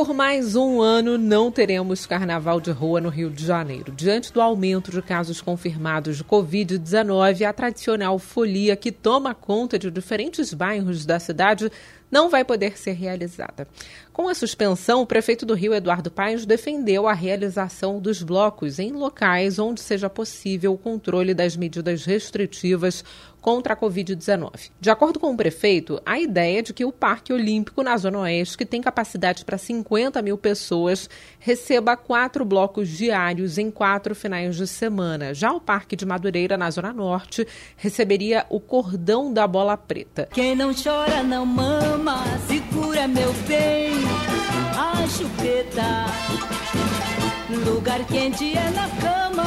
Por 0.00 0.14
mais 0.14 0.56
um 0.56 0.80
ano, 0.80 1.18
não 1.18 1.52
teremos 1.52 2.06
carnaval 2.06 2.58
de 2.58 2.70
rua 2.70 3.02
no 3.02 3.10
Rio 3.10 3.28
de 3.28 3.44
Janeiro. 3.44 3.92
Diante 3.92 4.32
do 4.32 4.40
aumento 4.40 4.90
de 4.90 5.02
casos 5.02 5.42
confirmados 5.42 6.16
de 6.16 6.24
Covid-19, 6.24 7.46
a 7.46 7.52
tradicional 7.52 8.18
folia 8.18 8.76
que 8.76 8.90
toma 8.90 9.34
conta 9.34 9.78
de 9.78 9.90
diferentes 9.90 10.54
bairros 10.54 11.04
da 11.04 11.20
cidade 11.20 11.70
não 12.10 12.28
vai 12.28 12.44
poder 12.44 12.78
ser 12.78 12.92
realizada. 12.92 13.66
Com 14.12 14.28
a 14.28 14.34
suspensão, 14.34 15.00
o 15.00 15.06
prefeito 15.06 15.46
do 15.46 15.54
Rio, 15.54 15.72
Eduardo 15.72 16.10
Paes, 16.10 16.44
defendeu 16.44 17.06
a 17.06 17.12
realização 17.12 18.00
dos 18.00 18.22
blocos 18.22 18.78
em 18.78 18.92
locais 18.92 19.58
onde 19.58 19.80
seja 19.80 20.10
possível 20.10 20.74
o 20.74 20.78
controle 20.78 21.32
das 21.32 21.56
medidas 21.56 22.04
restritivas 22.04 23.04
contra 23.40 23.74
a 23.74 23.76
Covid-19. 23.76 24.70
De 24.78 24.90
acordo 24.90 25.18
com 25.18 25.32
o 25.32 25.36
prefeito, 25.36 26.00
a 26.04 26.18
ideia 26.18 26.58
é 26.58 26.62
de 26.62 26.74
que 26.74 26.84
o 26.84 26.92
Parque 26.92 27.32
Olímpico 27.32 27.82
na 27.82 27.96
Zona 27.96 28.20
Oeste, 28.20 28.58
que 28.58 28.66
tem 28.66 28.82
capacidade 28.82 29.44
para 29.44 29.56
50 29.56 30.20
mil 30.22 30.36
pessoas, 30.36 31.08
receba 31.38 31.96
quatro 31.96 32.44
blocos 32.44 32.88
diários 32.88 33.58
em 33.58 33.70
quatro 33.70 34.14
finais 34.14 34.56
de 34.56 34.66
semana. 34.66 35.32
Já 35.32 35.52
o 35.52 35.60
Parque 35.60 35.96
de 35.96 36.04
Madureira, 36.04 36.56
na 36.56 36.70
Zona 36.70 36.92
Norte, 36.92 37.46
receberia 37.76 38.44
o 38.50 38.60
Cordão 38.60 39.32
da 39.32 39.46
Bola 39.46 39.76
Preta. 39.76 40.28
Quem 40.32 40.54
não 40.54 40.72
chora 40.74 41.22
não 41.22 41.46
mama, 41.46 41.99
segura 42.46 43.06
meu 43.06 43.32
bem, 43.46 43.92
a 44.76 45.06
chupeta. 45.08 46.06
Lugar 47.64 48.04
quente 48.06 48.56
é 48.56 48.70
na 48.70 48.88
cama, 49.00 49.44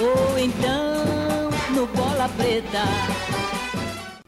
ou 0.00 0.38
então 0.38 1.50
no 1.74 1.86
bola 1.86 2.28
preta 2.36 3.32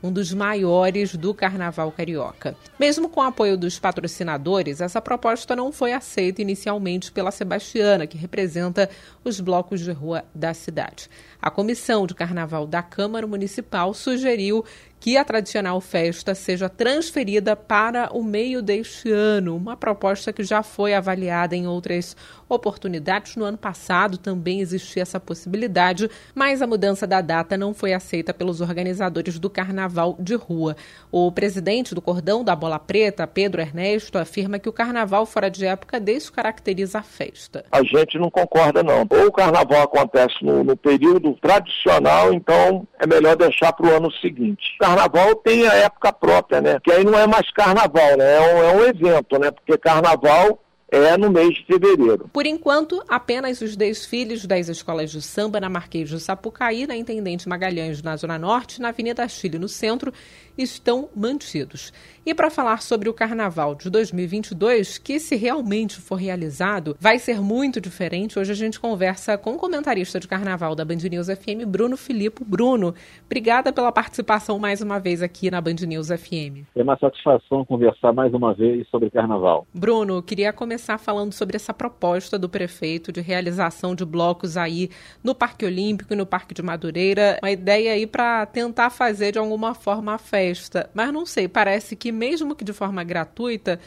um 0.04 0.12
dos 0.12 0.34
maiores 0.34 1.16
do 1.16 1.32
carnaval 1.32 1.90
carioca. 1.90 2.54
Mesmo 2.78 3.08
com 3.08 3.20
o 3.20 3.22
apoio 3.22 3.56
dos 3.56 3.78
patrocinadores, 3.78 4.82
essa 4.82 5.00
proposta 5.00 5.56
não 5.56 5.72
foi 5.72 5.94
aceita 5.94 6.42
inicialmente 6.42 7.10
pela 7.10 7.30
Sebastiana, 7.30 8.06
que 8.06 8.18
representa 8.18 8.90
os 9.24 9.40
blocos 9.40 9.80
de 9.80 9.92
rua 9.92 10.22
da 10.34 10.52
cidade. 10.52 11.08
A 11.44 11.50
comissão 11.50 12.06
de 12.06 12.14
carnaval 12.14 12.66
da 12.66 12.82
Câmara 12.82 13.26
Municipal 13.26 13.92
sugeriu 13.92 14.64
que 14.98 15.18
a 15.18 15.22
tradicional 15.22 15.78
festa 15.82 16.34
seja 16.34 16.66
transferida 16.66 17.54
para 17.54 18.08
o 18.16 18.24
meio 18.24 18.62
deste 18.62 19.12
ano, 19.12 19.54
uma 19.54 19.76
proposta 19.76 20.32
que 20.32 20.42
já 20.42 20.62
foi 20.62 20.94
avaliada 20.94 21.54
em 21.54 21.66
outras 21.66 22.16
oportunidades. 22.48 23.36
No 23.36 23.44
ano 23.44 23.58
passado 23.58 24.16
também 24.16 24.60
existia 24.60 25.02
essa 25.02 25.20
possibilidade, 25.20 26.08
mas 26.34 26.62
a 26.62 26.66
mudança 26.66 27.06
da 27.06 27.20
data 27.20 27.54
não 27.58 27.74
foi 27.74 27.92
aceita 27.92 28.32
pelos 28.32 28.62
organizadores 28.62 29.38
do 29.38 29.50
carnaval 29.50 30.16
de 30.18 30.36
rua. 30.36 30.74
O 31.12 31.30
presidente 31.30 31.94
do 31.94 32.00
Cordão 32.00 32.42
da 32.42 32.56
Bola 32.56 32.78
Preta, 32.78 33.26
Pedro 33.26 33.60
Ernesto, 33.60 34.16
afirma 34.16 34.58
que 34.58 34.70
o 34.70 34.72
carnaval 34.72 35.26
fora 35.26 35.50
de 35.50 35.66
época 35.66 36.00
descaracteriza 36.00 37.00
a 37.00 37.02
festa. 37.02 37.66
A 37.70 37.82
gente 37.82 38.18
não 38.18 38.30
concorda, 38.30 38.82
não. 38.82 39.00
Ou 39.00 39.26
o 39.26 39.32
carnaval 39.32 39.82
acontece 39.82 40.42
no, 40.42 40.64
no 40.64 40.74
período 40.74 41.33
tradicional, 41.34 42.32
então 42.32 42.86
é 42.98 43.06
melhor 43.06 43.36
deixar 43.36 43.72
para 43.72 43.86
o 43.86 43.96
ano 43.96 44.10
seguinte 44.12 44.76
carnaval 44.78 45.34
tem 45.36 45.66
a 45.66 45.74
época 45.74 46.12
própria, 46.12 46.60
né? 46.60 46.78
Que 46.82 46.92
aí 46.92 47.04
não 47.04 47.18
é 47.18 47.26
mais 47.26 47.50
carnaval, 47.52 48.16
né? 48.16 48.36
É 48.36 48.40
um, 48.40 48.62
é 48.62 48.72
um 48.74 48.84
evento, 48.84 49.38
né? 49.38 49.50
Porque 49.50 49.78
carnaval 49.78 50.58
é 50.94 51.16
no 51.16 51.30
mês 51.30 51.54
de 51.54 51.64
fevereiro. 51.64 52.28
Por 52.32 52.46
enquanto, 52.46 53.02
apenas 53.08 53.60
os 53.60 53.74
desfiles 53.76 54.46
das 54.46 54.68
escolas 54.68 55.10
de 55.10 55.20
samba 55.20 55.60
na 55.60 55.68
Marquês 55.68 56.08
de 56.08 56.20
Sapucaí, 56.20 56.86
na 56.86 56.96
Intendente 56.96 57.48
Magalhães, 57.48 58.02
na 58.02 58.16
Zona 58.16 58.38
Norte, 58.38 58.80
na 58.80 58.88
Avenida 58.88 59.26
Chile, 59.28 59.58
no 59.58 59.68
centro, 59.68 60.12
estão 60.56 61.08
mantidos. 61.14 61.92
E 62.24 62.32
para 62.32 62.48
falar 62.48 62.80
sobre 62.80 63.08
o 63.08 63.14
Carnaval 63.14 63.74
de 63.74 63.90
2022, 63.90 64.98
que 64.98 65.18
se 65.18 65.36
realmente 65.36 66.00
for 66.00 66.14
realizado, 66.14 66.96
vai 66.98 67.18
ser 67.18 67.40
muito 67.40 67.80
diferente, 67.80 68.38
hoje 68.38 68.52
a 68.52 68.54
gente 68.54 68.80
conversa 68.80 69.36
com 69.36 69.54
o 69.54 69.58
comentarista 69.58 70.20
de 70.20 70.28
Carnaval 70.28 70.74
da 70.74 70.84
Band 70.84 70.96
News 71.10 71.26
FM, 71.26 71.66
Bruno 71.66 71.96
Filippo. 71.96 72.44
Bruno, 72.44 72.94
obrigada 73.26 73.72
pela 73.72 73.92
participação 73.92 74.58
mais 74.58 74.80
uma 74.80 74.98
vez 74.98 75.22
aqui 75.22 75.50
na 75.50 75.60
Band 75.60 75.74
News 75.86 76.08
FM. 76.08 76.64
É 76.74 76.82
uma 76.82 76.96
satisfação 76.96 77.64
conversar 77.64 78.12
mais 78.12 78.32
uma 78.32 78.54
vez 78.54 78.88
sobre 78.88 79.10
Carnaval. 79.10 79.66
Bruno, 79.74 80.22
queria 80.22 80.52
começar 80.52 80.83
falando 80.98 81.32
sobre 81.32 81.56
essa 81.56 81.72
proposta 81.72 82.38
do 82.38 82.48
prefeito 82.48 83.10
de 83.10 83.20
realização 83.20 83.94
de 83.94 84.04
blocos 84.04 84.56
aí 84.56 84.90
no 85.22 85.34
Parque 85.34 85.64
Olímpico 85.64 86.12
e 86.12 86.16
no 86.16 86.26
Parque 86.26 86.54
de 86.54 86.62
Madureira, 86.62 87.38
uma 87.42 87.50
ideia 87.50 87.92
aí 87.92 88.06
para 88.06 88.46
tentar 88.46 88.90
fazer 88.90 89.32
de 89.32 89.38
alguma 89.38 89.74
forma 89.74 90.14
a 90.14 90.18
festa 90.18 90.44
festa, 90.44 90.90
mas 90.94 91.12
não 91.12 91.24
sei, 91.24 91.48
parece 91.48 91.96
que 91.96 92.10
mesmo 92.12 92.54
que 92.54 92.64
de 92.64 92.72
forma 92.72 93.02
gratuita, 93.04 93.78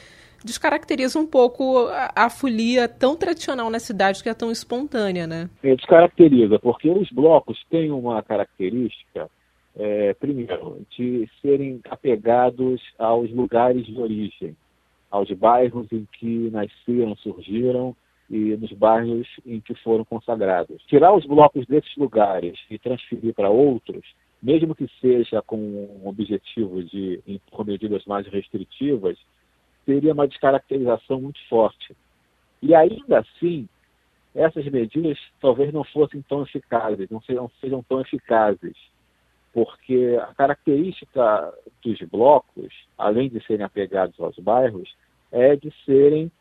descaracteriza 0.44 1.20
um 1.20 1.26
pouco 1.26 1.88
a, 1.88 2.26
a, 2.26 2.30
folia 2.30 2.88
tão 2.88 3.16
tradicional 3.16 3.70
na 3.70 3.80
cidade 3.80 4.24
que 4.24 4.30
é 4.30 4.34
tão 4.34 4.52
espontânea, 4.52 5.28
né? 5.28 5.50
É, 5.64 5.76
descaracteriza, 5.76 6.58
porque 6.60 6.90
os 6.90 7.10
blocos 7.12 7.58
têm 7.70 7.92
uma 7.92 8.24
característica, 8.24 9.30
é, 9.76 10.14
primeiro, 10.14 10.82
de 10.98 11.28
serem 11.42 11.80
apegados 11.90 12.82
aos 12.98 13.30
lugares 13.32 13.86
de 13.86 14.00
origem, 14.00 14.56
aos 15.10 15.32
bairros 15.32 15.88
em 15.92 16.08
que 16.20 16.50
nasceram, 16.52 17.16
surgiram 17.18 17.96
e 18.30 18.58
nos 18.58 18.72
bairros 18.74 19.28
em 19.46 19.60
que 19.60 19.74
foram 19.76 20.04
consagrados. 20.04 20.82
Tirar 20.88 21.14
os 21.14 21.26
blocos 21.26 21.66
desses 21.66 21.96
lugares 21.96 22.60
e 22.70 22.78
transferir 22.78 23.34
para 23.34 23.50
outros 23.50 24.04
mesmo 24.42 24.76
que 24.76 24.88
seja 25.02 25.42
com 25.42 25.58
o 25.58 26.08
objetivo 26.08 26.84
de 26.84 27.22
impor 27.28 27.66
medidas 27.66 28.06
mais 28.06 28.28
restritivas, 28.28 29.18
seria 29.86 30.14
uma 30.14 30.28
descaracterização 30.28 31.22
muito 31.22 31.40
forte. 31.48 31.96
E 32.62 32.76
ainda 32.76 33.20
assim, 33.20 33.68
essas 34.36 34.66
medidas 34.66 35.18
talvez 35.42 35.74
não 35.74 35.84
fossem 35.84 36.22
tão 36.22 36.44
eficazes, 36.44 37.10
não 37.10 37.22
sejam, 37.22 37.50
sejam 37.60 37.84
tão 37.84 38.02
eficazes, 38.02 38.76
porque 39.58 40.20
a 40.22 40.36
característica 40.36 41.52
dos 41.84 42.00
blocos, 42.12 42.72
além 42.96 43.28
de 43.28 43.44
serem 43.48 43.66
apegados 43.66 44.14
aos 44.20 44.38
bairros, 44.38 44.96
é 45.32 45.56
de 45.56 45.74
serem, 45.84 46.32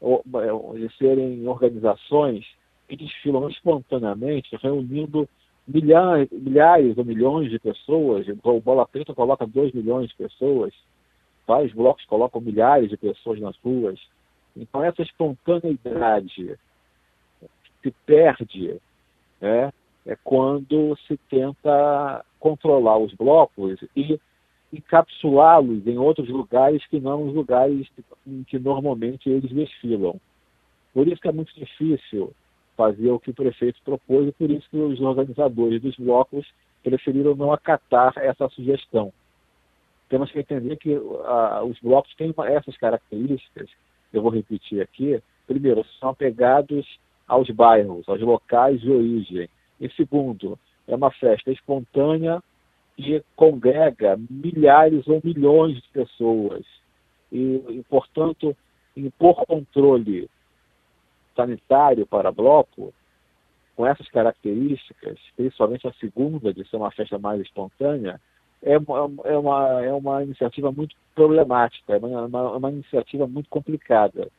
de 0.00 0.96
serem 0.96 1.46
organizações 1.46 2.46
que 2.88 2.96
desfilam 2.96 3.50
espontaneamente, 3.50 4.56
reunindo 4.56 5.28
milhares, 5.68 6.30
milhares 6.32 6.96
ou 6.96 7.04
milhões 7.04 7.50
de 7.50 7.58
pessoas, 7.58 8.26
o 8.26 8.60
Bola 8.62 8.88
Preta 8.88 9.12
coloca 9.12 9.46
2 9.46 9.74
milhões 9.74 10.08
de 10.08 10.16
pessoas, 10.16 10.72
vários 11.46 11.74
blocos 11.74 12.06
colocam 12.06 12.40
milhares 12.40 12.88
de 12.88 12.96
pessoas 12.96 13.38
nas 13.38 13.58
ruas. 13.58 14.00
Então 14.56 14.82
essa 14.82 15.02
espontaneidade 15.02 16.58
se 17.82 17.90
perde 18.06 18.80
né, 19.42 19.70
é 20.06 20.16
quando 20.24 20.96
se 21.06 21.18
tenta 21.28 22.24
controlar 22.38 22.98
os 22.98 23.12
blocos 23.14 23.78
e 23.94 24.18
encapsulá-los 24.72 25.86
em 25.86 25.98
outros 25.98 26.28
lugares 26.28 26.84
que 26.86 27.00
não 27.00 27.28
os 27.28 27.34
lugares 27.34 27.86
em 28.26 28.44
que 28.44 28.58
normalmente 28.58 29.30
eles 29.30 29.50
desfilam. 29.50 30.20
Por 30.92 31.06
isso 31.06 31.20
que 31.20 31.28
é 31.28 31.32
muito 31.32 31.54
difícil 31.54 32.32
fazer 32.76 33.10
o 33.10 33.18
que 33.18 33.30
o 33.30 33.34
prefeito 33.34 33.80
propôs 33.84 34.28
e 34.28 34.32
por 34.32 34.50
isso 34.50 34.68
que 34.70 34.76
os 34.76 35.00
organizadores 35.00 35.80
dos 35.80 35.96
blocos 35.96 36.46
preferiram 36.82 37.34
não 37.34 37.52
acatar 37.52 38.12
essa 38.16 38.48
sugestão. 38.50 39.12
Temos 40.08 40.30
que 40.30 40.38
entender 40.38 40.76
que 40.76 40.94
uh, 40.94 41.64
os 41.64 41.78
blocos 41.80 42.14
têm 42.14 42.32
essas 42.46 42.76
características, 42.76 43.68
eu 44.12 44.22
vou 44.22 44.30
repetir 44.30 44.80
aqui. 44.80 45.20
Primeiro, 45.46 45.84
são 45.98 46.10
apegados 46.10 46.86
aos 47.26 47.50
bairros, 47.50 48.08
aos 48.08 48.20
locais 48.20 48.80
de 48.80 48.90
origem. 48.90 49.48
E 49.80 49.90
segundo, 49.90 50.58
é 50.86 50.94
uma 50.94 51.10
festa 51.10 51.50
espontânea 51.50 52.42
que 52.96 53.22
congrega 53.34 54.18
milhares 54.30 55.06
ou 55.06 55.20
milhões 55.22 55.76
de 55.82 55.88
pessoas. 55.90 56.64
E, 57.30 57.62
e 57.68 57.84
portanto, 57.88 58.56
impor 58.96 59.44
controle 59.46 60.30
sanitário 61.34 62.06
para 62.06 62.32
bloco, 62.32 62.94
com 63.76 63.86
essas 63.86 64.08
características, 64.08 65.18
principalmente 65.36 65.86
a 65.86 65.92
segunda, 65.94 66.52
de 66.52 66.66
ser 66.66 66.76
uma 66.76 66.90
festa 66.90 67.18
mais 67.18 67.42
espontânea, 67.42 68.18
é 68.62 68.78
uma, 68.78 68.98
é 69.24 69.36
uma, 69.36 69.84
é 69.84 69.92
uma 69.92 70.22
iniciativa 70.24 70.72
muito 70.72 70.96
problemática, 71.14 71.94
é 71.94 71.98
uma, 71.98 72.24
uma, 72.24 72.56
uma 72.56 72.70
iniciativa 72.70 73.26
muito 73.26 73.50
complicada. 73.50 74.30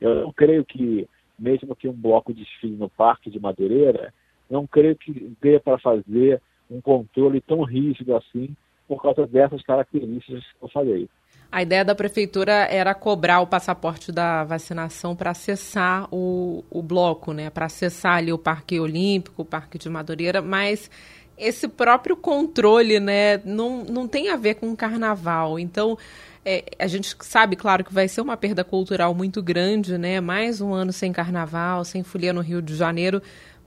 Eu 0.00 0.22
não 0.22 0.32
creio 0.32 0.64
que, 0.64 1.08
mesmo 1.36 1.74
que 1.74 1.88
um 1.88 1.92
bloco 1.92 2.32
desfile 2.32 2.76
no 2.76 2.88
Parque 2.88 3.30
de 3.30 3.40
Madureira, 3.40 4.14
não 4.50 4.66
creio 4.66 4.96
que 4.96 5.32
dê 5.40 5.58
para 5.58 5.78
fazer 5.78 6.40
um 6.70 6.80
controle 6.80 7.40
tão 7.40 7.62
rígido 7.62 8.14
assim 8.16 8.54
por 8.86 9.02
causa 9.02 9.26
dessas 9.26 9.62
características 9.62 10.42
que 10.42 10.64
eu 10.64 10.68
falei. 10.68 11.08
A 11.50 11.62
ideia 11.62 11.84
da 11.84 11.94
prefeitura 11.94 12.52
era 12.52 12.94
cobrar 12.94 13.40
o 13.40 13.46
passaporte 13.46 14.12
da 14.12 14.44
vacinação 14.44 15.16
para 15.16 15.30
acessar 15.30 16.06
o, 16.12 16.64
o 16.70 16.82
bloco, 16.82 17.32
né? 17.32 17.48
Para 17.48 17.66
acessar 17.66 18.16
ali 18.16 18.32
o 18.32 18.38
Parque 18.38 18.78
Olímpico, 18.78 19.42
o 19.42 19.44
Parque 19.44 19.78
de 19.78 19.88
Madureira, 19.88 20.42
mas 20.42 20.90
esse 21.38 21.68
próprio 21.68 22.16
controle, 22.16 22.98
né, 22.98 23.38
não, 23.44 23.84
não 23.84 24.08
tem 24.08 24.28
a 24.28 24.36
ver 24.36 24.56
com 24.56 24.70
o 24.70 24.76
carnaval. 24.76 25.58
Então, 25.58 25.96
é, 26.44 26.64
a 26.78 26.86
gente 26.86 27.14
sabe, 27.20 27.56
claro, 27.56 27.84
que 27.84 27.94
vai 27.94 28.08
ser 28.08 28.20
uma 28.20 28.36
perda 28.36 28.64
cultural 28.64 29.14
muito 29.14 29.42
grande, 29.42 29.96
né? 29.96 30.20
Mais 30.20 30.60
um 30.60 30.74
ano 30.74 30.92
sem 30.92 31.12
carnaval, 31.12 31.84
sem 31.84 32.02
folia 32.02 32.32
no 32.32 32.40
Rio 32.40 32.60
de 32.60 32.74
Janeiro 32.74 33.22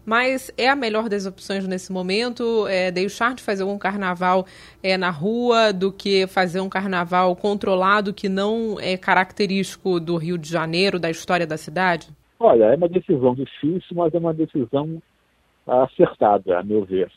mas 0.06 0.52
é 0.58 0.70
a 0.70 0.76
melhor 0.76 1.08
das 1.10 1.26
opções 1.26 1.68
nesse 1.68 1.92
momento? 1.92 2.68
É, 2.68 2.92
deixar 2.92 3.36
de 3.36 3.44
fazer 3.44 3.64
um 3.64 3.78
carnaval 3.78 4.46
é, 4.82 4.98
na 4.98 5.10
rua 5.10 5.72
do 5.72 5.92
que 5.92 6.28
fazer 6.28 6.60
um 6.62 6.70
carnaval 6.70 7.36
controlado 7.36 8.14
que 8.14 8.28
não 8.28 8.78
é 8.80 8.98
característico 8.98 10.00
do 10.00 10.18
Rio 10.18 10.38
de 10.38 10.50
Janeiro, 10.50 11.00
da 11.00 11.10
história 11.10 11.46
da 11.46 11.58
cidade? 11.58 12.10
Olha, 12.40 12.66
é 12.66 12.76
uma 12.76 12.90
decisão 12.90 13.36
difícil, 13.36 13.96
mas 13.96 14.14
é 14.14 14.18
uma 14.18 14.34
decisão 14.34 15.02
acertada, 15.68 16.60
a 16.60 16.64
meu 16.64 16.84
ver, 16.84 17.12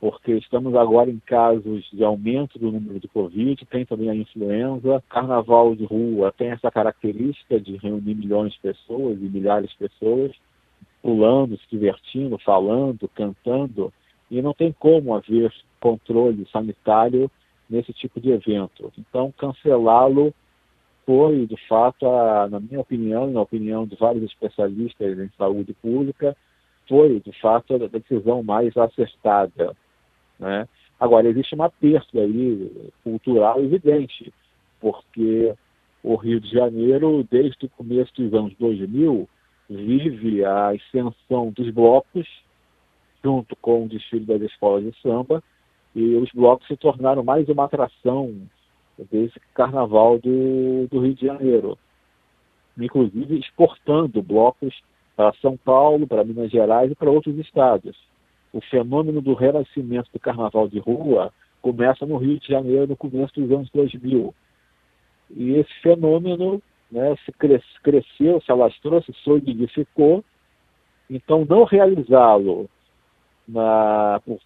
porque 0.00 0.32
estamos 0.32 0.74
agora 0.74 1.10
em 1.10 1.18
casos 1.18 1.88
de 1.92 2.04
aumento 2.04 2.58
do 2.58 2.70
número 2.70 3.00
de 3.00 3.08
Covid, 3.08 3.64
tem 3.66 3.84
também 3.84 4.10
a 4.10 4.14
influenza, 4.14 5.02
carnaval 5.08 5.74
de 5.74 5.84
rua 5.84 6.32
tem 6.36 6.50
essa 6.50 6.70
característica 6.70 7.60
de 7.60 7.76
reunir 7.76 8.14
milhões 8.14 8.52
de 8.52 8.60
pessoas 8.60 9.18
e 9.20 9.24
milhares 9.24 9.70
de 9.70 9.76
pessoas, 9.76 10.32
pulando, 11.08 11.56
se 11.56 11.64
divertindo, 11.70 12.36
falando, 12.36 13.08
cantando, 13.14 13.90
e 14.30 14.42
não 14.42 14.52
tem 14.52 14.74
como 14.78 15.14
haver 15.14 15.50
controle 15.80 16.46
sanitário 16.52 17.30
nesse 17.68 17.94
tipo 17.94 18.20
de 18.20 18.30
evento. 18.30 18.92
Então, 18.98 19.32
cancelá-lo 19.32 20.34
foi, 21.06 21.46
de 21.46 21.56
fato, 21.66 22.06
a, 22.06 22.46
na 22.50 22.60
minha 22.60 22.80
opinião, 22.80 23.30
na 23.30 23.40
opinião 23.40 23.86
de 23.86 23.96
vários 23.96 24.22
especialistas 24.24 25.18
em 25.18 25.30
saúde 25.38 25.72
pública, 25.80 26.36
foi, 26.86 27.20
de 27.20 27.32
fato, 27.40 27.76
a 27.76 27.88
decisão 27.88 28.42
mais 28.42 28.76
acertada. 28.76 29.74
Né? 30.38 30.68
Agora, 31.00 31.26
existe 31.26 31.54
uma 31.54 31.70
perda 31.70 32.20
aí 32.20 32.70
cultural 33.02 33.64
evidente, 33.64 34.30
porque 34.78 35.54
o 36.02 36.16
Rio 36.16 36.38
de 36.38 36.50
Janeiro, 36.50 37.26
desde 37.30 37.64
o 37.64 37.70
começo 37.70 38.12
dos 38.14 38.34
anos 38.34 38.52
2000, 38.58 39.26
vive 39.68 40.44
a 40.44 40.74
extensão 40.74 41.50
dos 41.50 41.70
blocos, 41.70 42.26
junto 43.22 43.54
com 43.56 43.84
o 43.84 43.88
desfile 43.88 44.24
das 44.24 44.42
escolas 44.42 44.84
de 44.84 45.00
samba, 45.00 45.42
e 45.94 46.14
os 46.14 46.30
blocos 46.32 46.66
se 46.66 46.76
tornaram 46.76 47.22
mais 47.22 47.48
uma 47.48 47.64
atração 47.64 48.34
desse 49.10 49.38
carnaval 49.54 50.18
do, 50.18 50.86
do 50.88 51.00
Rio 51.00 51.14
de 51.14 51.26
Janeiro. 51.26 51.78
Inclusive 52.78 53.38
exportando 53.38 54.22
blocos 54.22 54.74
para 55.16 55.32
São 55.40 55.56
Paulo, 55.56 56.06
para 56.06 56.24
Minas 56.24 56.50
Gerais 56.50 56.90
e 56.90 56.94
para 56.94 57.10
outros 57.10 57.36
estados. 57.38 57.96
O 58.52 58.60
fenômeno 58.60 59.20
do 59.20 59.34
renascimento 59.34 60.10
do 60.12 60.18
carnaval 60.18 60.68
de 60.68 60.78
rua 60.78 61.32
começa 61.60 62.06
no 62.06 62.16
Rio 62.16 62.38
de 62.38 62.48
Janeiro 62.48 62.86
no 62.86 62.96
começo 62.96 63.34
dos 63.34 63.50
anos 63.50 63.68
2000. 63.70 64.34
E 65.30 65.54
esse 65.54 65.72
fenômeno 65.82 66.62
né, 66.90 67.16
se 67.24 67.32
cres, 67.32 67.62
cresceu, 67.82 68.40
se 68.40 68.50
alastrou, 68.50 69.02
se 69.02 69.12
solidificou. 69.24 70.24
Então, 71.10 71.44
não 71.48 71.64
realizá-lo 71.64 72.68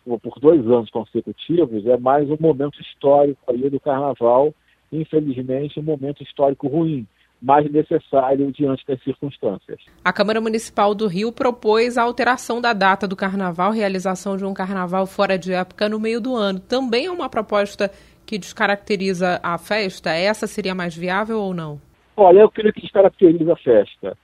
por, 0.04 0.20
por, 0.20 0.40
dois 0.40 0.64
anos 0.66 0.90
consecutivos 0.90 1.84
é 1.86 1.96
mais 1.96 2.30
um 2.30 2.36
momento 2.38 2.80
histórico 2.80 3.40
aí 3.48 3.68
do 3.68 3.80
Carnaval, 3.80 4.54
infelizmente 4.92 5.80
um 5.80 5.82
momento 5.82 6.22
histórico 6.22 6.68
ruim, 6.68 7.06
mas 7.40 7.68
necessário 7.70 8.52
diante 8.52 8.86
das 8.86 9.02
circunstâncias. 9.02 9.80
A 10.04 10.12
Câmara 10.12 10.40
Municipal 10.40 10.94
do 10.94 11.08
Rio 11.08 11.32
propôs 11.32 11.98
a 11.98 12.02
alteração 12.02 12.60
da 12.60 12.72
data 12.72 13.08
do 13.08 13.16
Carnaval, 13.16 13.72
realização 13.72 14.36
de 14.36 14.44
um 14.44 14.54
Carnaval 14.54 15.06
fora 15.06 15.36
de 15.36 15.52
época 15.52 15.88
no 15.88 15.98
meio 15.98 16.20
do 16.20 16.36
ano. 16.36 16.60
Também 16.60 17.06
é 17.06 17.10
uma 17.10 17.28
proposta 17.28 17.90
que 18.24 18.38
descaracteriza 18.38 19.40
a 19.42 19.58
festa? 19.58 20.10
Essa 20.10 20.46
seria 20.46 20.76
mais 20.76 20.96
viável 20.96 21.40
ou 21.40 21.52
não? 21.52 21.80
Olha, 22.22 22.40
eu 22.40 22.50
creio 22.50 22.72
que 22.72 22.82
descaracteriza 22.82 23.52
a 23.52 23.56
festa. 23.56 24.16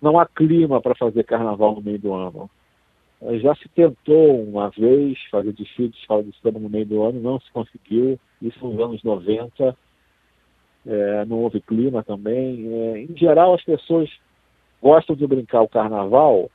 Não 0.00 0.18
há 0.18 0.26
clima 0.26 0.80
para 0.80 0.94
fazer 0.94 1.24
carnaval 1.24 1.74
no 1.74 1.82
meio 1.82 1.98
do 1.98 2.12
ano. 2.12 2.50
Eh, 3.22 3.38
já 3.38 3.54
se 3.54 3.68
tentou 3.70 4.42
uma 4.42 4.68
vez 4.70 5.18
fazer 5.30 5.52
desfile 5.52 5.88
de 5.88 5.98
escola 5.98 6.22
de 6.22 6.34
samba 6.40 6.60
no 6.60 6.68
meio 6.68 6.86
do 6.86 7.02
ano, 7.02 7.20
não 7.20 7.40
se 7.40 7.50
conseguiu. 7.50 8.18
Isso 8.42 8.66
nos 8.66 8.78
anos 8.78 9.02
90. 9.02 9.76
É, 10.86 11.24
não 11.24 11.38
houve 11.38 11.60
clima 11.60 12.02
também. 12.02 12.72
É, 12.72 12.98
em 13.00 13.16
geral, 13.16 13.54
as 13.54 13.64
pessoas 13.64 14.08
gostam 14.80 15.16
de 15.16 15.26
brincar 15.26 15.62
o 15.62 15.68
carnaval 15.68 16.50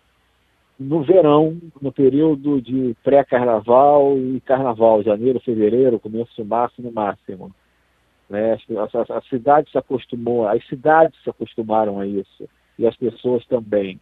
no 0.80 1.04
verão, 1.04 1.60
no 1.82 1.92
período 1.92 2.62
de 2.62 2.96
pré-carnaval 3.04 4.18
e 4.18 4.42
carnaval, 4.42 5.04
janeiro, 5.04 5.40
fevereiro, 5.40 6.00
começo 6.00 6.32
de 6.36 6.44
março 6.44 6.82
no 6.82 6.92
máximo. 6.92 7.54
Né? 8.32 8.54
A, 8.54 9.62
se 9.70 9.78
acostumou, 9.78 10.48
as 10.48 10.66
cidades 10.66 11.22
se 11.22 11.30
acostumaram 11.30 12.00
a 12.00 12.08
isso, 12.08 12.48
e 12.80 12.88
as 12.88 12.96
pessoas 12.96 13.46
também. 13.46 14.00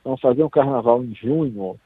Então, 0.00 0.16
fazer 0.16 0.44
um 0.44 0.48
carnaval 0.48 1.02
em 1.02 1.12
junho 1.12 1.76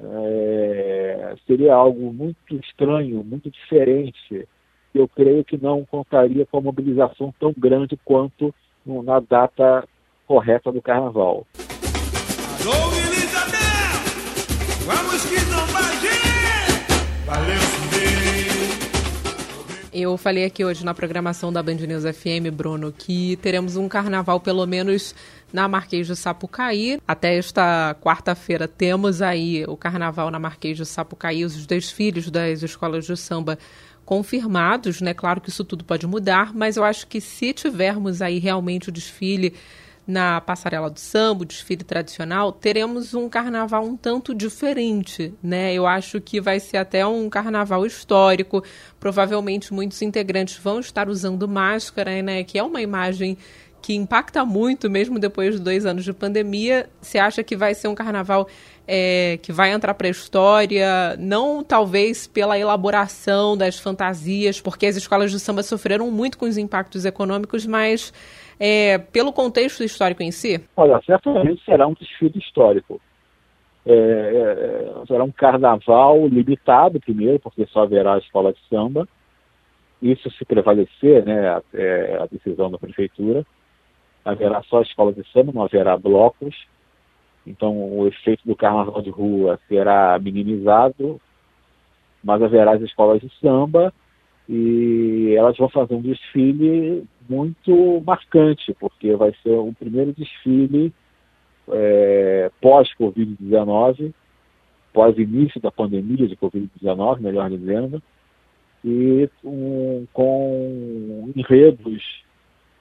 é, 0.00 1.34
seria 1.46 1.74
algo 1.74 2.10
muito 2.12 2.56
estranho, 2.56 3.22
muito 3.22 3.50
diferente. 3.50 4.48
Eu 4.94 5.06
creio 5.06 5.44
que 5.44 5.58
não 5.58 5.84
contaria 5.84 6.46
com 6.46 6.56
a 6.58 6.62
mobilização 6.62 7.34
tão 7.38 7.54
grande 7.56 7.98
quanto 8.04 8.54
no, 8.86 9.02
na 9.02 9.20
data 9.20 9.86
correta 10.26 10.72
do 10.72 10.80
carnaval. 10.80 11.46
Alô, 12.62 12.90
Elizabeth! 12.94 13.84
Vamos 14.86 15.26
que 15.28 15.43
eu 19.94 20.16
falei 20.16 20.44
aqui 20.44 20.64
hoje 20.64 20.84
na 20.84 20.92
programação 20.92 21.52
da 21.52 21.62
Band 21.62 21.76
News 21.76 22.02
FM, 22.02 22.52
Bruno, 22.52 22.92
que 22.92 23.36
teremos 23.36 23.76
um 23.76 23.88
carnaval 23.88 24.40
pelo 24.40 24.66
menos 24.66 25.14
na 25.52 25.68
Marquês 25.68 26.08
de 26.08 26.16
Sapucaí. 26.16 27.00
Até 27.06 27.36
esta 27.36 27.96
quarta-feira 28.00 28.66
temos 28.66 29.22
aí 29.22 29.64
o 29.68 29.76
carnaval 29.76 30.32
na 30.32 30.38
Marquês 30.40 30.76
de 30.76 30.84
Sapucaí, 30.84 31.44
os 31.44 31.64
desfiles 31.64 32.28
das 32.28 32.64
escolas 32.64 33.06
de 33.06 33.16
samba 33.16 33.56
confirmados, 34.04 35.00
né? 35.00 35.14
Claro 35.14 35.40
que 35.40 35.48
isso 35.48 35.64
tudo 35.64 35.84
pode 35.84 36.08
mudar, 36.08 36.52
mas 36.52 36.76
eu 36.76 36.82
acho 36.82 37.06
que 37.06 37.20
se 37.20 37.52
tivermos 37.52 38.20
aí 38.20 38.40
realmente 38.40 38.88
o 38.88 38.92
desfile 38.92 39.54
na 40.06 40.40
passarela 40.40 40.90
do 40.90 41.00
samba, 41.00 41.42
o 41.42 41.46
desfile 41.46 41.82
tradicional, 41.82 42.52
teremos 42.52 43.14
um 43.14 43.28
carnaval 43.28 43.84
um 43.84 43.96
tanto 43.96 44.34
diferente, 44.34 45.32
né? 45.42 45.72
Eu 45.72 45.86
acho 45.86 46.20
que 46.20 46.40
vai 46.40 46.60
ser 46.60 46.76
até 46.76 47.06
um 47.06 47.28
carnaval 47.30 47.86
histórico. 47.86 48.62
Provavelmente 49.00 49.72
muitos 49.72 50.02
integrantes 50.02 50.58
vão 50.58 50.80
estar 50.80 51.08
usando 51.08 51.48
máscara, 51.48 52.22
né? 52.22 52.44
Que 52.44 52.58
é 52.58 52.62
uma 52.62 52.82
imagem 52.82 53.38
que 53.84 53.94
impacta 53.94 54.46
muito, 54.46 54.88
mesmo 54.88 55.18
depois 55.18 55.56
de 55.56 55.60
dois 55.60 55.84
anos 55.84 56.04
de 56.04 56.12
pandemia. 56.14 56.88
Você 57.02 57.18
acha 57.18 57.42
que 57.42 57.54
vai 57.54 57.74
ser 57.74 57.88
um 57.88 57.94
carnaval 57.94 58.48
é, 58.88 59.38
que 59.42 59.52
vai 59.52 59.72
entrar 59.72 59.92
para 59.92 60.06
a 60.06 60.10
história, 60.10 61.14
não 61.18 61.62
talvez 61.62 62.26
pela 62.26 62.58
elaboração 62.58 63.54
das 63.54 63.78
fantasias, 63.78 64.58
porque 64.58 64.86
as 64.86 64.96
escolas 64.96 65.30
de 65.30 65.38
samba 65.38 65.62
sofreram 65.62 66.10
muito 66.10 66.38
com 66.38 66.46
os 66.46 66.56
impactos 66.56 67.04
econômicos, 67.04 67.66
mas 67.66 68.10
é, 68.58 68.98
pelo 68.98 69.32
contexto 69.32 69.82
histórico 69.82 70.22
em 70.22 70.30
si? 70.30 70.64
Olha, 70.76 71.00
certamente 71.04 71.64
será 71.64 71.86
um 71.86 71.94
desfile 71.94 72.38
histórico. 72.38 73.00
É, 73.86 73.92
é, 73.92 75.06
será 75.06 75.24
um 75.24 75.30
carnaval 75.30 76.26
limitado, 76.26 77.00
primeiro, 77.00 77.38
porque 77.38 77.66
só 77.66 77.82
haverá 77.82 78.14
a 78.14 78.18
escola 78.18 78.52
de 78.52 78.60
samba. 78.68 79.08
Isso 80.00 80.30
se 80.32 80.44
prevalecer, 80.44 81.24
né, 81.24 81.48
a, 81.48 81.62
é, 81.74 82.18
a 82.22 82.26
decisão 82.26 82.70
da 82.70 82.78
prefeitura. 82.78 83.44
Haverá 84.24 84.62
só 84.64 84.78
a 84.78 84.82
escola 84.82 85.12
de 85.12 85.22
samba, 85.32 85.52
não 85.52 85.62
haverá 85.62 85.96
blocos. 85.98 86.54
Então, 87.46 87.76
o 87.76 88.06
efeito 88.06 88.42
do 88.46 88.56
carnaval 88.56 89.02
de 89.02 89.10
rua 89.10 89.58
será 89.68 90.18
minimizado, 90.18 91.20
mas 92.22 92.42
haverá 92.42 92.72
as 92.72 92.80
escolas 92.80 93.20
de 93.20 93.30
samba 93.38 93.92
e 94.48 95.34
elas 95.36 95.56
vão 95.56 95.68
fazer 95.68 95.94
um 95.94 96.02
desfile 96.02 97.04
muito 97.28 98.02
marcante, 98.06 98.74
porque 98.78 99.14
vai 99.16 99.32
ser 99.42 99.50
o 99.50 99.72
primeiro 99.72 100.12
desfile 100.12 100.92
é, 101.68 102.50
pós-Covid-19, 102.60 104.12
pós-início 104.92 105.60
da 105.60 105.70
pandemia 105.70 106.28
de 106.28 106.36
Covid-19, 106.36 107.20
melhor 107.20 107.50
dizendo, 107.50 108.02
e 108.84 109.28
um, 109.42 110.06
com 110.12 111.32
enredos 111.34 112.22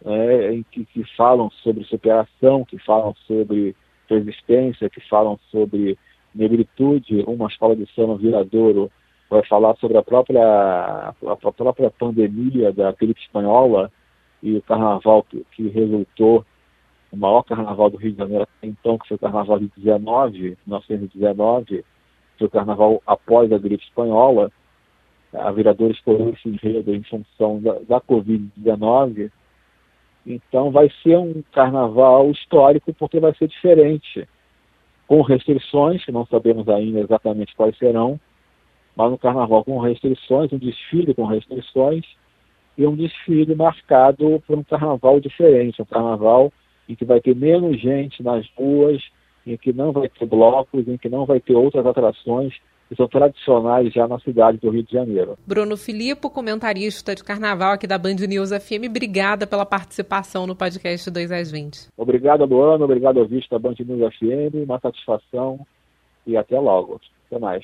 é, 0.05 0.53
em 0.53 0.63
que, 0.70 0.86
que, 0.86 1.03
falam 1.15 1.50
sobre 1.63 1.86
superação, 1.86 2.65
que 2.65 2.77
falam 2.79 3.15
sobre 3.25 3.74
resistência, 4.10 4.89
que 4.89 5.00
falam 5.08 5.39
sobre 5.50 5.98
Negritude, 6.36 7.24
uma 7.25 7.48
escola 7.48 7.75
de 7.75 7.88
samba 7.96 8.17
Viradouro, 8.17 8.91
vai 9.34 9.46
falar 9.46 9.75
sobre 9.78 9.98
a 9.98 10.04
própria, 10.04 11.13
a 11.28 11.36
própria 11.36 11.90
pandemia 11.90 12.72
da 12.72 12.92
gripe 12.92 13.20
espanhola 13.20 13.92
e 14.42 14.56
o 14.56 14.62
carnaval 14.62 15.24
que, 15.24 15.46
que 15.52 15.68
resultou 15.70 16.46
o 17.12 17.18
maior 17.18 17.44
carnaval 17.44 17.90
do 17.90 17.98
Rio 17.98 18.12
de 18.12 18.18
Janeiro 18.18 18.48
então, 18.62 18.98
que 18.98 19.08
foi 19.08 19.16
o 19.16 19.20
carnaval 19.20 19.60
de 19.60 19.72
19, 19.78 20.58
1919, 20.66 21.84
foi 22.38 22.48
o 22.48 22.50
carnaval 22.50 23.02
após 23.06 23.52
a 23.52 23.58
gripe 23.58 23.84
espanhola, 23.84 24.52
a 25.34 25.52
vereadora 25.52 25.92
escolheu 25.92 26.30
esse 26.30 26.48
enredo 26.50 26.94
em 26.94 27.04
função 27.04 27.60
da, 27.60 27.74
da 27.88 28.02
Covid-19, 28.02 29.32
então 30.25 30.72
vai 30.72 30.90
ser 31.02 31.18
um 31.18 31.44
carnaval 31.52 32.30
histórico 32.32 32.94
porque 32.94 33.20
vai 33.20 33.34
ser 33.36 33.48
diferente, 33.48 34.28
com 35.08 35.22
restrições, 35.22 36.04
que 36.06 36.12
não 36.12 36.25
sabemos 36.25 36.68
ainda 36.70 37.00
exatamente 37.00 37.56
quais 37.56 37.78
serão, 37.78 38.20
mas 38.96 39.12
um 39.12 39.18
carnaval 39.18 39.64
com 39.64 39.80
restrições, 39.80 40.52
um 40.54 40.58
desfile 40.58 41.14
com 41.14 41.26
restrições, 41.26 42.06
e 42.78 42.86
um 42.86 42.96
desfile 42.96 43.56
marcado 43.56 44.42
por 44.48 44.58
um 44.58 44.64
carnaval 44.64 45.20
diferente, 45.20 45.82
um 45.82 45.86
carnaval 45.86 46.52
em 46.88 46.96
que 46.96 47.06
vai 47.06 47.22
ter 47.22 47.36
menos 47.36 47.80
gente 47.80 48.22
nas 48.24 48.46
ruas, 48.58 49.02
em 49.46 49.58
que 49.58 49.72
não 49.72 49.92
vai 49.92 50.10
ter 50.10 50.26
blocos, 50.26 50.88
em 50.88 50.98
que 50.98 51.10
não 51.10 51.26
vai 51.26 51.40
ter 51.40 51.56
outras 51.56 51.86
atrações 51.86 52.54
que 52.90 52.96
são 52.96 53.08
tradicionais 53.08 53.92
já 53.94 54.08
na 54.08 54.20
cidade 54.20 54.58
do 54.58 54.70
Rio 54.70 54.84
de 54.84 54.92
Janeiro. 54.92 55.38
Bruno 55.48 55.78
Filippo, 55.78 56.30
comentarista 56.30 57.16
de 57.16 57.24
carnaval 57.24 57.74
aqui 57.74 57.88
da 57.88 57.98
Band 57.98 58.16
News 58.28 58.50
FM, 58.50 58.90
obrigada 58.90 59.48
pela 59.48 59.66
participação 59.66 60.46
no 60.46 60.56
podcast 60.56 61.10
2 61.10 61.32
às 61.32 61.52
20. 61.52 61.88
Obrigado, 61.98 62.46
Luana, 62.46 62.84
obrigado 62.84 63.20
ao 63.20 63.26
visto 63.26 63.50
da 63.50 63.60
Band 63.60 63.76
News 63.80 64.14
FM, 64.16 64.66
uma 64.66 64.80
satisfação 64.80 65.66
e 66.28 66.36
até 66.38 66.60
logo. 66.60 67.00
Até 67.28 67.40
mais. 67.40 67.64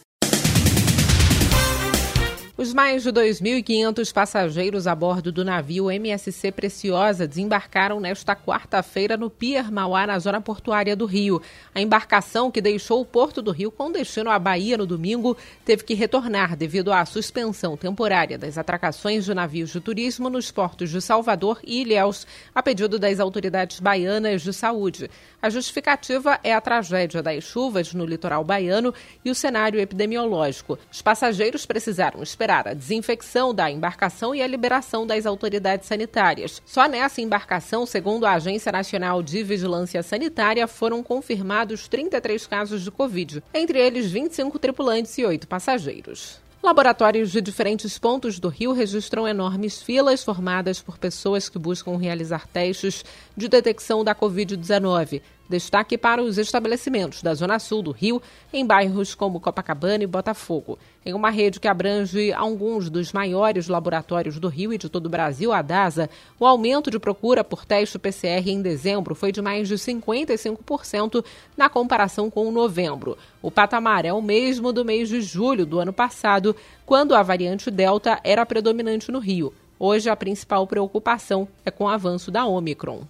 Os 2.61 2.75
mais 2.75 3.01
de 3.01 3.11
2.500 3.11 4.13
passageiros 4.13 4.85
a 4.85 4.93
bordo 4.93 5.31
do 5.31 5.43
navio 5.43 5.89
MSC 5.89 6.51
Preciosa 6.51 7.27
desembarcaram 7.27 7.99
nesta 7.99 8.35
quarta-feira 8.35 9.17
no 9.17 9.31
Pier 9.31 9.71
Mauá, 9.71 10.05
na 10.05 10.19
zona 10.19 10.39
portuária 10.39 10.95
do 10.95 11.07
Rio. 11.07 11.41
A 11.73 11.81
embarcação, 11.81 12.51
que 12.51 12.61
deixou 12.61 13.01
o 13.01 13.05
Porto 13.05 13.41
do 13.41 13.49
Rio 13.49 13.71
com 13.71 13.91
destino 13.91 14.29
à 14.29 14.37
Bahia 14.37 14.77
no 14.77 14.85
domingo, 14.85 15.35
teve 15.65 15.83
que 15.83 15.95
retornar 15.95 16.55
devido 16.55 16.93
à 16.93 17.03
suspensão 17.03 17.75
temporária 17.75 18.37
das 18.37 18.59
atracações 18.59 19.25
de 19.25 19.33
navios 19.33 19.71
de 19.71 19.79
turismo 19.79 20.29
nos 20.29 20.51
portos 20.51 20.91
de 20.91 21.01
Salvador 21.01 21.59
e 21.63 21.81
Ilhéus, 21.81 22.27
a 22.53 22.61
pedido 22.61 22.99
das 22.99 23.19
autoridades 23.19 23.79
baianas 23.79 24.43
de 24.43 24.53
saúde. 24.53 25.09
A 25.41 25.49
justificativa 25.49 26.39
é 26.43 26.53
a 26.53 26.61
tragédia 26.61 27.23
das 27.23 27.43
chuvas 27.43 27.91
no 27.91 28.05
litoral 28.05 28.43
baiano 28.43 28.93
e 29.25 29.31
o 29.31 29.35
cenário 29.35 29.79
epidemiológico. 29.79 30.77
Os 30.91 31.01
passageiros 31.01 31.65
precisaram 31.65 32.21
esperar 32.21 32.50
a 32.59 32.73
desinfecção 32.73 33.53
da 33.53 33.71
embarcação 33.71 34.35
e 34.35 34.41
a 34.41 34.47
liberação 34.47 35.07
das 35.07 35.25
autoridades 35.25 35.87
sanitárias. 35.87 36.61
Só 36.65 36.87
nessa 36.87 37.21
embarcação, 37.21 37.85
segundo 37.85 38.25
a 38.25 38.33
Agência 38.33 38.71
Nacional 38.71 39.23
de 39.23 39.41
Vigilância 39.43 40.03
Sanitária, 40.03 40.67
foram 40.67 41.01
confirmados 41.01 41.87
33 41.87 42.45
casos 42.47 42.83
de 42.83 42.91
Covid, 42.91 43.43
entre 43.53 43.79
eles 43.79 44.11
25 44.11 44.59
tripulantes 44.59 45.17
e 45.17 45.25
8 45.25 45.47
passageiros. 45.47 46.41
Laboratórios 46.63 47.31
de 47.31 47.41
diferentes 47.41 47.97
pontos 47.97 48.39
do 48.39 48.47
Rio 48.47 48.71
registram 48.71 49.27
enormes 49.27 49.81
filas 49.81 50.23
formadas 50.23 50.79
por 50.79 50.99
pessoas 50.99 51.49
que 51.49 51.57
buscam 51.57 51.97
realizar 51.97 52.45
testes 52.45 53.03
de 53.35 53.47
detecção 53.47 54.03
da 54.03 54.13
Covid-19. 54.13 55.23
Destaque 55.51 55.97
para 55.97 56.23
os 56.23 56.37
estabelecimentos 56.37 57.21
da 57.21 57.33
Zona 57.33 57.59
Sul 57.59 57.81
do 57.81 57.91
Rio, 57.91 58.21
em 58.53 58.65
bairros 58.65 59.13
como 59.13 59.37
Copacabana 59.37 60.05
e 60.05 60.07
Botafogo. 60.07 60.79
Em 61.05 61.13
uma 61.13 61.29
rede 61.29 61.59
que 61.59 61.67
abrange 61.67 62.31
alguns 62.31 62.89
dos 62.89 63.11
maiores 63.11 63.67
laboratórios 63.67 64.39
do 64.39 64.47
Rio 64.47 64.71
e 64.71 64.77
de 64.77 64.87
todo 64.87 65.07
o 65.07 65.09
Brasil, 65.09 65.51
a 65.51 65.61
DASA, 65.61 66.09
o 66.39 66.45
aumento 66.45 66.89
de 66.89 66.97
procura 66.97 67.43
por 67.43 67.65
teste 67.65 67.99
PCR 67.99 68.49
em 68.49 68.61
dezembro 68.61 69.13
foi 69.13 69.33
de 69.33 69.41
mais 69.41 69.67
de 69.67 69.75
55% 69.75 71.21
na 71.57 71.67
comparação 71.67 72.29
com 72.29 72.49
novembro. 72.49 73.17
O 73.41 73.51
patamar 73.51 74.05
é 74.05 74.13
o 74.13 74.21
mesmo 74.21 74.71
do 74.71 74.85
mês 74.85 75.09
de 75.09 75.19
julho 75.19 75.65
do 75.65 75.81
ano 75.81 75.91
passado, 75.91 76.55
quando 76.85 77.13
a 77.13 77.21
variante 77.21 77.69
Delta 77.69 78.21
era 78.23 78.45
predominante 78.45 79.11
no 79.11 79.19
Rio. 79.19 79.53
Hoje, 79.77 80.09
a 80.09 80.15
principal 80.15 80.65
preocupação 80.65 81.45
é 81.65 81.69
com 81.69 81.83
o 81.83 81.89
avanço 81.89 82.31
da 82.31 82.45
Omicron. 82.45 83.01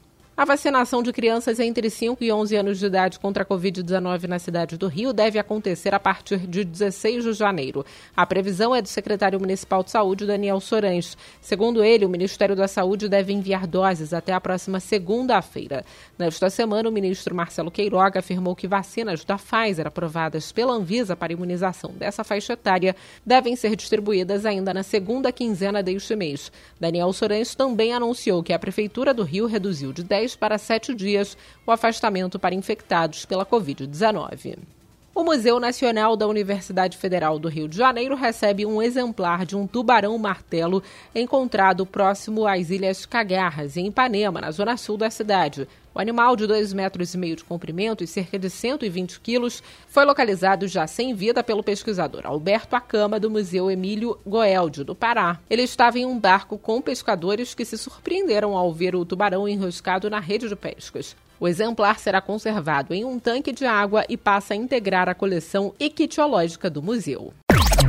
A 0.42 0.46
vacinação 0.46 1.04
de 1.04 1.14
crianças 1.14 1.60
entre 1.60 1.88
5 1.88 2.24
e 2.24 2.32
11 2.32 2.56
anos 2.56 2.80
de 2.80 2.88
idade 2.88 3.20
contra 3.20 3.44
a 3.44 3.46
Covid-19 3.46 4.24
na 4.24 4.40
cidade 4.40 4.76
do 4.76 4.88
Rio 4.88 5.14
deve 5.14 5.38
acontecer 5.38 5.94
a 5.94 6.00
partir 6.00 6.40
de 6.48 6.64
16 6.64 7.26
de 7.26 7.34
janeiro. 7.34 7.86
A 8.18 8.26
previsão 8.26 8.76
é 8.76 8.82
do 8.82 8.88
secretário 8.88 9.40
municipal 9.40 9.84
de 9.84 9.92
saúde, 9.92 10.26
Daniel 10.26 10.60
Sorães. 10.60 11.16
Segundo 11.40 11.84
ele, 11.84 12.08
o 12.08 12.10
Ministério 12.10 12.56
da 12.56 12.68
Saúde 12.68 13.08
deve 13.08 13.32
enviar 13.32 13.68
doses 13.68 14.16
até 14.16 14.34
a 14.34 14.42
próxima 14.42 14.80
segunda-feira. 14.80 15.86
Nesta 16.18 16.50
semana, 16.50 16.90
o 16.90 16.92
ministro 16.92 17.36
Marcelo 17.36 17.70
Queiroga 17.70 18.20
afirmou 18.20 18.56
que 18.56 18.68
vacinas 18.68 19.24
da 19.24 19.38
Pfizer 19.38 19.86
aprovadas 19.86 20.52
pela 20.52 20.74
Anvisa 20.74 21.16
para 21.16 21.34
imunização 21.34 21.92
dessa 21.92 22.24
faixa 22.24 22.54
etária 22.54 22.96
devem 23.24 23.56
ser 23.56 23.76
distribuídas 23.76 24.44
ainda 24.44 24.74
na 24.74 24.82
segunda 24.82 25.32
quinzena 25.32 25.84
deste 25.84 26.16
mês. 26.16 26.52
Daniel 26.80 27.14
Sorães 27.14 27.54
também 27.54 27.94
anunciou 27.94 28.42
que 28.42 28.54
a 28.54 28.58
Prefeitura 28.58 29.14
do 29.14 29.22
Rio 29.22 29.46
reduziu 29.46 29.94
de 29.94 30.04
10 30.04 30.31
para 30.36 30.58
sete 30.58 30.94
dias 30.94 31.38
o 31.66 31.72
afastamento 31.72 32.40
para 32.40 32.56
infectados 32.56 33.26
pela 33.26 33.46
Covid-19. 33.46 34.58
O 35.14 35.26
Museu 35.26 35.60
Nacional 35.60 36.16
da 36.16 36.26
Universidade 36.26 36.98
Federal 36.98 37.38
do 37.38 37.50
Rio 37.50 37.68
de 37.68 37.76
Janeiro 37.76 38.16
recebe 38.16 38.66
um 38.66 38.82
exemplar 38.82 39.46
de 39.46 39.58
um 39.58 39.68
tubarão-martelo 39.68 40.82
encontrado 41.14 41.86
próximo 41.86 42.48
às 42.48 42.70
Ilhas 42.70 43.06
Cagarras, 43.06 43.76
em 43.76 43.88
Ipanema, 43.88 44.40
na 44.40 44.52
zona 44.52 44.78
sul 44.78 44.96
da 44.96 45.10
cidade. 45.10 45.68
O 45.94 46.00
animal, 46.00 46.38
de 46.38 46.48
2,5 46.48 46.76
metros 46.76 47.14
e 47.14 47.18
meio 47.18 47.36
de 47.36 47.44
comprimento 47.44 48.06
e 48.06 48.08
cerca 48.08 48.40
de 48.40 48.50
120 48.50 49.20
quilos, 49.20 49.62
foi 49.90 50.06
localizado 50.06 50.66
já 50.66 50.88
sem 50.88 51.14
vida 51.14 51.44
pelo 51.44 51.62
pesquisador 51.62 52.26
Alberto 52.26 52.78
Acama, 52.78 53.20
do 53.20 53.30
Museu 53.30 53.70
Emílio 53.70 54.18
Goeldio, 54.26 54.86
do 54.86 54.96
Pará. 54.96 55.42
Ele 55.50 55.64
estava 55.64 56.00
em 56.00 56.06
um 56.06 56.18
barco 56.18 56.58
com 56.58 56.82
pescadores 56.82 57.54
que 57.54 57.66
se 57.66 57.78
surpreenderam 57.78 58.56
ao 58.56 58.72
ver 58.72 58.96
o 58.96 59.04
tubarão 59.04 59.46
enroscado 59.46 60.10
na 60.10 60.22
rede 60.22 60.48
de 60.48 60.56
pescas. 60.56 61.18
O 61.42 61.48
exemplar 61.48 61.98
será 61.98 62.22
conservado 62.22 62.94
em 62.94 63.04
um 63.04 63.18
tanque 63.18 63.52
de 63.52 63.66
água 63.66 64.06
e 64.08 64.16
passa 64.16 64.54
a 64.54 64.56
integrar 64.56 65.10
a 65.10 65.16
coleção 65.16 65.74
ictiológica 65.80 66.70
do 66.70 66.84
museu. 66.84 67.34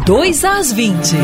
2 0.06 0.42
às 0.42 0.72
20. 0.72 1.16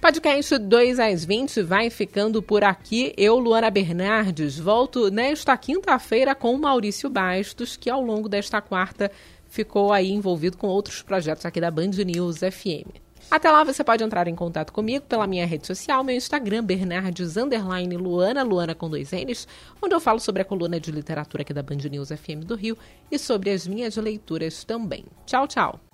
Podcast 0.00 0.58
2 0.58 0.98
às 0.98 1.24
20 1.24 1.62
vai 1.62 1.90
ficando 1.90 2.42
por 2.42 2.64
aqui. 2.64 3.14
Eu, 3.16 3.38
Luana 3.38 3.70
Bernardes, 3.70 4.58
volto 4.58 5.12
nesta 5.12 5.56
quinta-feira 5.56 6.34
com 6.34 6.58
Maurício 6.58 7.08
Bastos, 7.08 7.76
que 7.76 7.88
ao 7.88 8.02
longo 8.02 8.28
desta 8.28 8.60
quarta 8.60 9.12
ficou 9.48 9.92
aí 9.92 10.10
envolvido 10.10 10.58
com 10.58 10.66
outros 10.66 11.02
projetos 11.02 11.46
aqui 11.46 11.60
da 11.60 11.70
Band 11.70 11.92
News 12.04 12.38
FM. 12.38 13.03
Até 13.30 13.50
lá 13.50 13.64
você 13.64 13.82
pode 13.82 14.04
entrar 14.04 14.28
em 14.28 14.34
contato 14.34 14.72
comigo 14.72 15.04
pela 15.06 15.26
minha 15.26 15.46
rede 15.46 15.66
social, 15.66 16.04
meu 16.04 16.16
Instagram, 16.16 16.64
Bernardes 16.64 17.34
Luana, 17.34 18.42
Luana 18.42 18.74
com 18.74 18.88
dois 18.88 19.10
N's, 19.12 19.48
onde 19.82 19.94
eu 19.94 20.00
falo 20.00 20.20
sobre 20.20 20.42
a 20.42 20.44
coluna 20.44 20.78
de 20.78 20.90
literatura 20.90 21.42
aqui 21.42 21.52
da 21.52 21.62
Band 21.62 21.76
News 21.90 22.10
FM 22.10 22.44
do 22.44 22.54
Rio 22.54 22.78
e 23.10 23.18
sobre 23.18 23.50
as 23.50 23.66
minhas 23.66 23.96
leituras 23.96 24.64
também. 24.64 25.04
Tchau, 25.26 25.48
tchau! 25.48 25.84